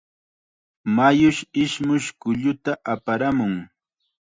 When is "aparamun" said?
2.93-3.53